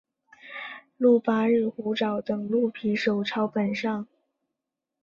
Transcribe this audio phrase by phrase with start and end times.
[0.97, 4.07] 鹿八日虎爪等鹿皮手抄本上。